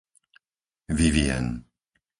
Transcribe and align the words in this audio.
Vivien 0.97 1.51